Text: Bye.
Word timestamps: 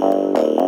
Bye. 0.00 0.59